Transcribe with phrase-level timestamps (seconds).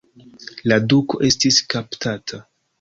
[0.71, 2.45] La duko estis kaptata.